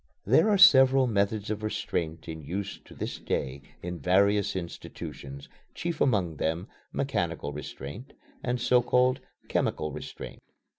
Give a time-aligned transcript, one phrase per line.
[0.25, 6.01] There are several methods of restraint in use to this day in various institutions, chief
[6.01, 10.41] among them "mechanical restraint" and so called "chemical restraint."